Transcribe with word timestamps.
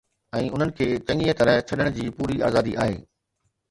۽ 0.37 0.45
انھن 0.53 0.69
کي 0.79 0.87
چڱيءَ 1.11 1.37
طرح 1.43 1.55
ڇڏڻ 1.69 1.87
جي 1.99 2.05
پوري 2.17 2.37
آزادي 2.53 2.73
آھي 2.83 2.95